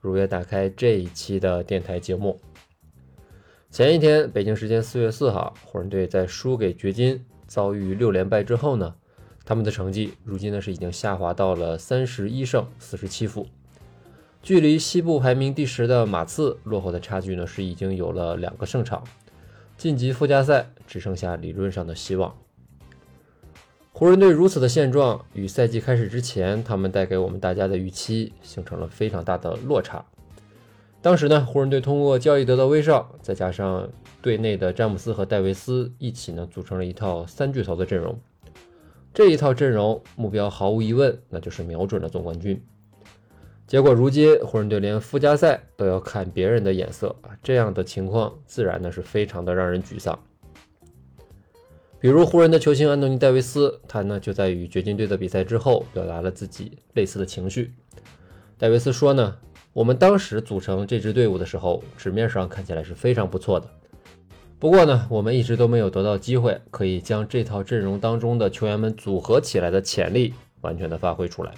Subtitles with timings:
[0.00, 2.40] 如约打开这一期的电台节目。
[3.70, 8.94] 前一天，北京时间四月四号，湖人队在输给掘金，遭遇六连败之后呢，
[9.44, 13.46] 他们的成绩如今呢是已经下滑到了三十一胜四十七负，
[14.42, 19.04] 距离西部排名第十的马刺落后的差距呢是已经有了两个胜场，
[19.76, 22.36] 晋级附加赛只剩下理论上的希望。
[23.92, 30.02] 湖人队如此的现状，与赛季开始之前他们带给我们大家的预期形成了非常大的落差。
[31.02, 33.88] 当时呢，湖人队通过交易得到威少，再加上
[34.22, 38.18] 队内的詹姆斯和戴维斯一起呢，组成了一套三巨头的阵容。
[39.12, 42.62] 这一套阵容目标毫无疑问，那就是瞄准了总冠军。
[43.66, 50.18] 结果如今湖人队连附加赛都要看别人的眼色啊，这样的情况自然呢是非常的让人沮丧。
[52.00, 57.74] 比如湖人的球星安东尼·戴维斯，他呢就在与掘金队的比赛之后，表达了自己类似的情绪。
[58.56, 59.36] 戴维斯说呢
[59.74, 63.68] ：“我们当时组成这支队伍的时候，纸面上看起来是非常不错的。
[64.58, 70.32] 不过呢，我们一直都没有得到机会，可以将这套阵容当中的球员们组合起来的潜力
[70.62, 71.52] 完全的发挥出来。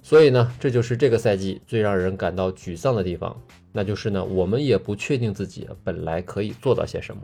[0.00, 3.38] 所以呢，这就是这个赛季最让人感到沮丧的地方，
[3.72, 7.20] 那就是呢，我们也不确定自己本来可以做到些什么。”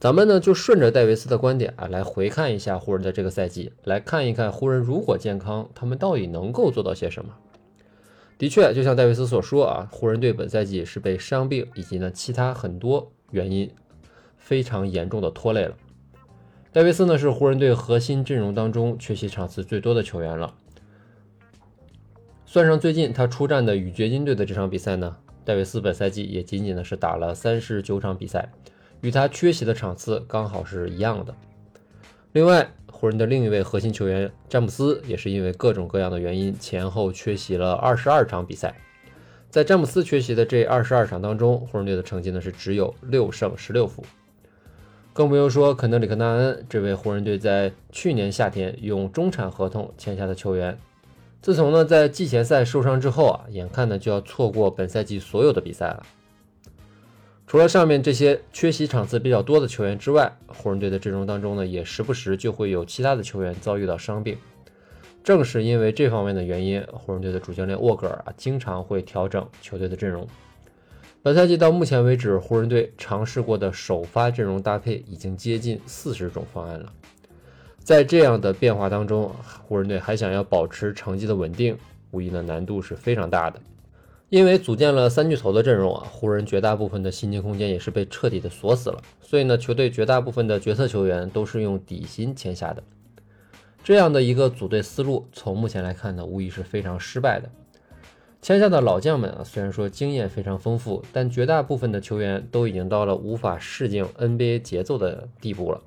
[0.00, 7.34] 咱们呢就顺着戴维斯的观点啊，来回看一下湖人的这个赛季，来看一看湖人如果健康，他们到底能够做到些什么。
[8.38, 13.68] 的确，就像戴维斯所说啊，湖人队本赛季是被伤病以及呢其他很多原因
[14.36, 15.76] 非常严重的拖累了。
[16.70, 20.54] 戴维斯呢是湖人队核心阵容当中缺席场次最多的球员了，
[22.46, 28.52] 算上最近他出战的与掘金队的这场比赛呢，戴维斯本赛季也仅仅呢是打了三十九场比赛。
[29.00, 31.34] 与他缺席的场次刚好是一样的。
[32.32, 38.74] 另外，湖人的另一位核心球员詹姆斯也是因为各种各样的原因前后缺席了二十二场比赛。
[39.50, 44.04] 在詹姆斯缺席的这二十二场当中，湖人队的成绩呢是只有六胜十六负。
[45.14, 50.78] 更不用说肯德里克·纳恩这位湖人队在去年夏天用中产合同签下的球员，
[51.40, 56.02] 自从呢在季前赛受伤之后啊，眼看呢就要错过本赛季所有的比赛了。
[57.48, 64.36] 除了上面这些缺席场次比较多的球员之外，湖人队的阵容当中呢，也时不时就会有其他的球员遭遇到伤病。
[65.24, 70.28] 正是因为这方面的原因，湖人队的主教练沃格尔啊，经常会调整球队的阵容。
[71.22, 76.92] 本赛季到目前为止，湖人队尝试过的首发阵容搭配已经接近四十种方案了。
[77.78, 79.34] 在这样的变化当中，
[79.66, 81.78] 湖人队还想要保持成绩的稳定，
[82.10, 83.58] 无疑呢难度是非常大的。
[84.30, 92.82] 因为组建了三巨头的阵容啊，湖人绝大部分的薪金空间也是被彻底的锁死了，所以呢，球队绝大部分的角色球员都是用底薪签下的。
[93.82, 97.48] 这样的一个组队思路，从目前来看呢，无疑是非常失败的。
[98.42, 105.80] 签下的老将们啊，虽然说经验非常丰富，但绝大部分的球员都已经到了无法适应 NBA 节奏的地步了。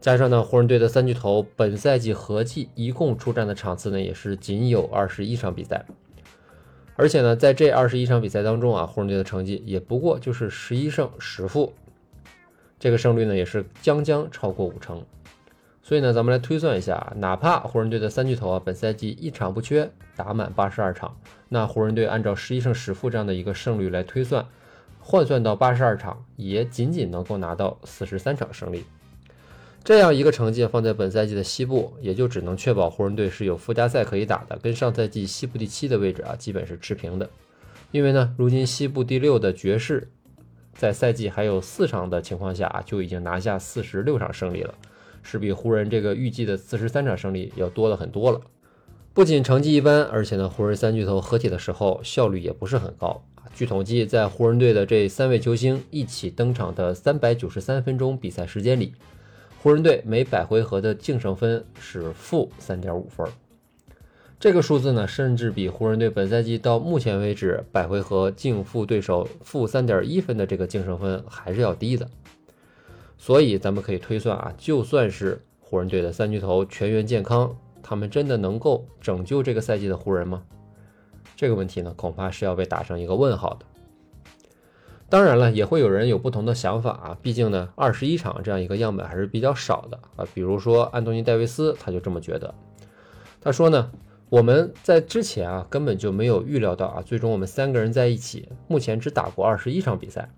[0.00, 5.84] 加上呢，湖人队的三巨头本赛季合计一共出战的场次呢，也是仅有二十一场比赛。
[7.00, 11.72] 而且呢，在这二十一场比赛当中啊，湖人队的成绩也不过就是十一胜十负，
[12.78, 15.02] 这个胜率呢也是将将超过五成。
[15.82, 21.16] 所以呢，咱们来推算一下，哪怕湖人队的三巨头啊本赛季一场不缺，打满八十二场，
[21.48, 24.44] 那湖人队按照十一胜十负这样的一个胜率来推算，
[24.98, 28.84] 换算到八十二场，也仅仅能够拿到四十三场胜利。
[29.82, 37.28] 这样一个成绩放在本赛季的西部，也就只能确保湖人队是有附加赛可以打的，跟上赛季西部第七的位置啊，基本是持平的。
[37.90, 40.08] 因为呢，如今西部第六的爵士，
[40.74, 44.74] 在赛季还有四场的情况下啊，就已经拿下四十六场胜利了，
[45.22, 48.40] 是比湖人这个预计的四十三场胜利要多了很多了。
[49.14, 53.24] 不仅成绩一般，而且呢，湖人三巨头合体的时候效率也不是很高。
[53.54, 58.92] 据统计，在湖人队的这三位球星一起登场的三百九十三分钟比赛时间里。
[59.62, 63.28] 湖人队每百回合的净胜分是负三点五分，
[64.38, 72.08] 这个数字呢，甚至比湖人队本赛季到目前为止百回合净负对手负三点一分的这个净胜分还是要低的。
[73.18, 80.42] 所以咱们可以推算啊，就算是湖人队的三巨头全员健康，他们真的能够拯救这个赛季的湖人吗？
[81.36, 83.66] 这个问题呢，恐怕是要被打上一个问号的。
[85.10, 90.24] 当然了，也会有人有不同的想法啊，毕竟呢，二十一场这样一个样本还是比较少的啊。
[90.32, 92.54] 比如说安东尼·戴维斯，他就这么觉得。
[93.40, 93.90] 他说呢，
[94.28, 100.30] 我们在之前啊根本就没有预料到啊，最终我们三个人在一起，目前只打过二十一场比赛。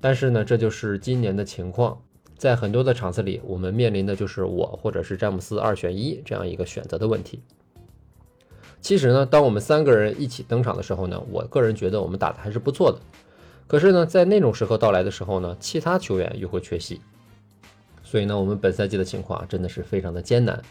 [0.00, 2.00] 但是呢，这就是今年的情况，
[2.36, 7.42] 在很多的场次里，我们面临的就是我或者是詹姆斯二选一这样一个选择的问题。
[8.80, 12.98] 其实呢，当我们三个人一起登场的时候呢，我个人觉得我们打的还是不错的。
[13.68, 17.02] 可是呢，在那种时刻到来的时候呢，其他球员又会缺席，
[18.02, 20.62] 所以呢，我们本赛季的情况真的是非常的艰难，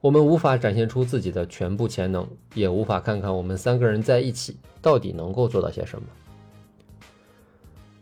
[0.00, 6.08] 我们无法展现出自己的全部潜能，也无法看看我们三个人在一起到底能够做到些什么。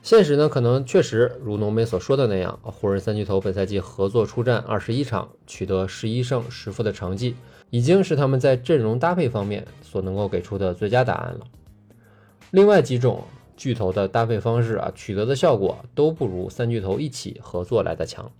[0.00, 7.34] 现实呢，可能确实如浓眉所说的那样，湖人三巨头本赛季合作出战二十一场，取得十一胜十负的成绩，
[7.70, 11.40] 已经是他们在阵容搭配方面所能够给出的最佳答案了。
[12.52, 13.24] 另外几种。
[13.56, 18.30] 巨头的搭配方式啊，取得的效果都不如三巨头一起合作来的强。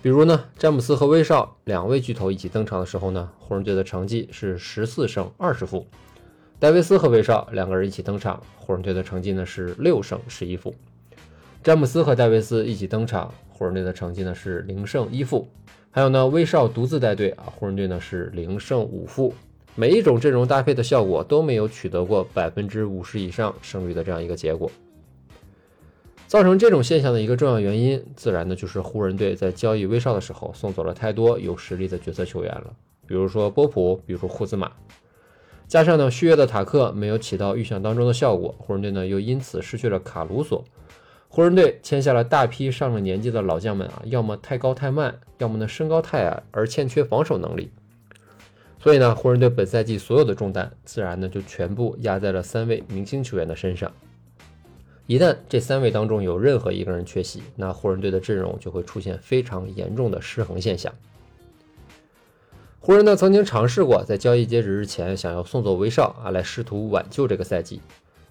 [0.00, 5.86] 比如呢，詹姆斯和威少两位巨头一起登场的时候呢，湖人队的成绩是十四胜二十负；
[6.58, 10.72] 戴维斯和威少两个人一起登场，湖人队的成绩呢是六胜十一负；
[11.62, 15.46] 詹姆斯和戴维斯一起登场，湖人队的成绩呢是零胜一负；
[15.92, 19.32] 还有呢，威少独自带队啊，湖人队呢是零胜五负。
[19.74, 24.70] 每一种阵容搭配的效果都没有取得过百分之五十以上胜率的这样一个结果，
[26.26, 32.66] 造成这种现象的一个重要原因，自然呢就是湖人队在交易威少的时候送走了太多有实力的角色球员了，
[33.06, 34.70] 比如说波普，比如说库兹马，
[35.66, 40.62] 加上呢续约的塔克没有起到预想当中的效果，湖人队呢又因此失去了卡鲁索，
[41.28, 47.70] 湖人队签下了大批上了年纪的老将们啊，要么太高太慢，要么呢身高太矮而欠缺防守能力。
[48.82, 53.92] 所以呢，湖人队本赛季所有的重担，自然呢就全部压在了三位明星球员的身上。
[55.06, 60.92] 一旦这三位当中有任何一个人缺席，那湖人队的阵容就会出现非常严重的失衡现象。
[62.80, 67.80] 湖人呢曾经尝试过在交易截止日前想要送走威少啊，来试图挽救这个赛季。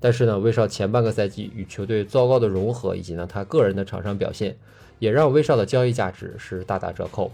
[0.00, 4.56] 但是呢，威少前半个赛季与球队糟糕的融合，以及呢他个人的场上表现，
[4.98, 7.30] 也让威少的交易价值是大打折扣。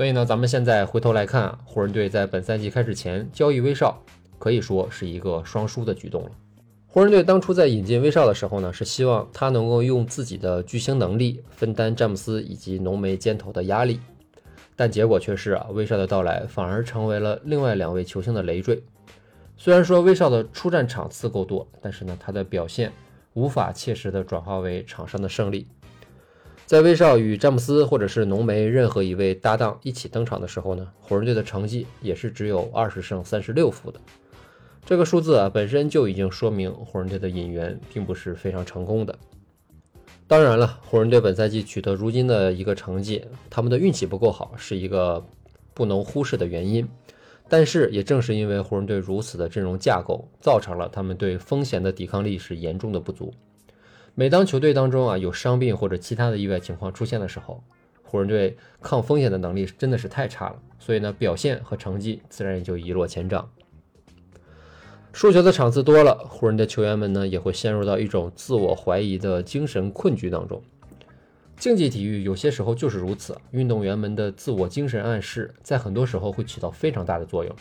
[0.00, 4.02] 所以呢，咱们现在回头来看，湖人队在本赛季开始前交易威少，
[4.38, 6.30] 可以说是一个双输的举动了。
[6.86, 14.00] 湖人队当初在引进威少的时候呢，是希望他能够用自己的巨星能力分担詹姆斯以及浓眉肩头的压力，
[14.74, 18.82] 但结果却是啊，威少的到来反而成为了另外两位球星的累赘。
[19.58, 22.90] 虽然说威少的出战场次够多，但是呢，他的表现
[23.34, 25.66] 无法切实的转化为场上的胜利。
[26.70, 34.00] 在威少与詹姆斯或者是浓眉任何一位搭档一起登场的时候呢，湖人队的成绩也是只有二十胜三十六负的。
[34.86, 39.18] 这个数字啊，本身就已经说明湖人队的引援并不是非常成功的。
[40.28, 45.26] 当然了，湖人队本赛季取得如今的一个成绩，他们的运气不够好是一个
[45.74, 46.88] 不能忽视的原因。
[47.48, 53.34] 但是也正是因为湖人队如此的阵容架构，造成了他们对风险的抵抗力是严重的不足。
[54.14, 57.62] 每当球队当中啊有伤病或者其他的意外情况出现的时候，
[58.02, 63.48] 湖人队抗风险的能力真的是太差了，所以呢表现和成绩自然也就一落千丈。
[65.12, 70.62] 输球的场次多了，湖人的球员们呢也会陷入到一种自我怀疑的精神困局当中。
[71.56, 77.54] 竞技体育有些时候就是如此，运动员们的自我精神暗示在很多时候会起到非常大的作用。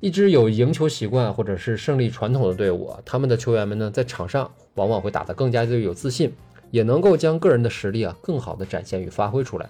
[0.00, 6.32] 一支有赢球习惯或者是胜利传统的队伍，他们的球员们呢，在场上往往会打得更加的有自信，
[6.70, 9.66] 也能够将个人的实力啊更好的展现与发挥出来。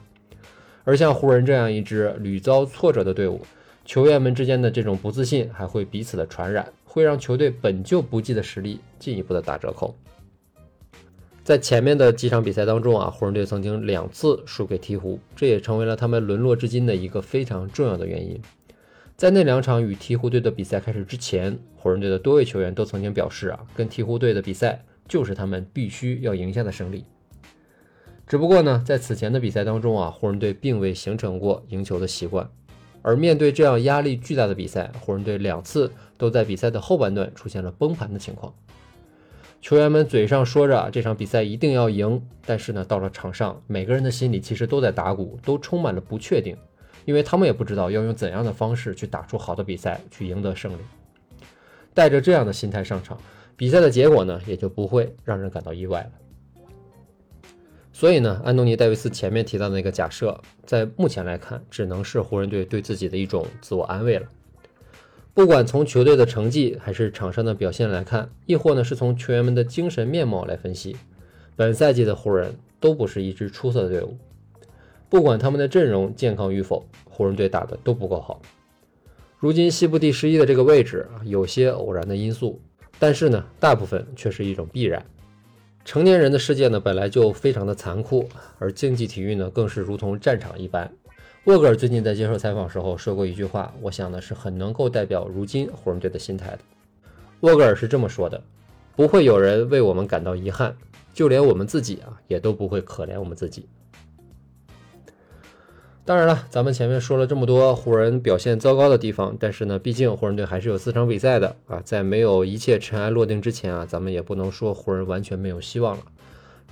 [0.83, 3.41] 而像湖人这样一支屡遭挫折的队伍，
[3.85, 9.95] 球员们之间的这种不自信还会彼此的传染，会让球队本就不济的实力进一步的打折扣。
[11.45, 18.41] 在前面的几场比赛当中啊，湖人队曾经两次输给鹈鹕，这也成为了他们沦落至今的一个非常重要的原因。
[19.17, 27.07] 在那两场与鹈鹕队的比赛开始之前，湖人队的多位球员都曾经表示啊，跟鹈鹕队的比赛就是他们必须要赢下的胜利。
[28.27, 32.47] 只不过呢，在此前的比赛当中啊，湖人队并未形成过赢球的习惯，
[33.01, 38.53] 而面对这样压力巨大的比赛，湖人队两次都在比赛的后半段出现了崩盘的情况。
[39.63, 46.55] 球员们嘴上说着这场比赛一定要赢，但是呢，到了场上，每个人的心里其实都在打鼓，都充满了不确定。
[47.07, 50.77] 因为他们也不知道要用怎样的方式去打出好的比赛，去赢得胜利。
[51.95, 53.19] 带着这样的心态上场，
[53.57, 56.11] 比赛的结果呢，也就不会让人感到意外了。
[57.93, 64.29] 所以呢，安东尼·戴维斯前面提到的那个假设，在目前来看，只能是湖人队对自己的一种自我安慰了。
[65.33, 70.97] 不管从球队的成绩还是场上的表现来看，亦或呢是从球员们的精神面貌来分析，
[71.55, 74.19] 本赛季的湖人都不是一支出色的队伍。
[75.09, 78.41] 不管他们的阵容健康与否，湖人队打的都不够好。
[79.39, 82.61] 如今西部第十一的这个位置啊，有些偶然的因素，
[82.99, 85.05] 但是呢，大部分却是一种必然。
[85.85, 90.91] 成年人的世界呢，本来就非常的残酷，而竞技体育呢，更是如同战场一般。
[91.45, 96.59] 沃格尔最近在接受采访时候说过一句话，我想呢是很能够代表如今湖人队的心态的。
[97.41, 98.43] 沃格尔是这么说的
[98.97, 100.75] ：“不会有人为我们感到遗憾，
[101.15, 103.69] 就连我们自己啊也都不会可怜我们自己。”
[106.07, 116.05] 当然了，咱们前面说了这么多湖人表现糟糕的地方，但是呢，毕竟湖人队还是有四场比赛的啊，在没有一切尘埃落定之前啊，咱们也不能说湖人完全没有希望了。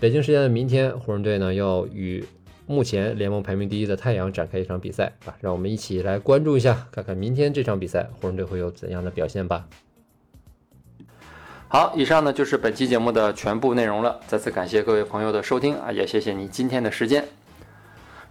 [0.01, 2.25] 北京时间的明天，湖人队呢要与。
[2.67, 9.69] 目前联盟排名第一的太阳展开一场比赛啊，让我们一起来关注一下，看看明天这场比赛湖人队会有怎样的表现吧。
[11.69, 14.19] 好，以上呢就是本期节目的全部内容了。
[14.27, 17.23] 再次感谢各位朋友的收听啊，也谢谢你今天的时间。